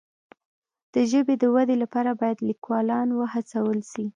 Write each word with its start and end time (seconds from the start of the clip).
د 0.93 0.95
ژبې 1.11 1.35
د 1.39 1.43
ودي 1.55 1.75
لپاره 1.83 2.11
باید 2.21 2.37
لیکوالان 2.49 3.07
وهڅول 3.13 3.77
سي. 3.91 4.05